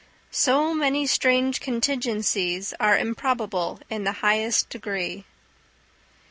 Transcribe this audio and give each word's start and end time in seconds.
So 0.31 0.73
many 0.73 1.05
strange 1.05 1.59
contingencies 1.59 2.73
are 2.79 2.97
improbable 2.97 3.79
in 3.87 4.03
the 4.03 4.13
highest 4.25 4.67
degree. 4.69 5.25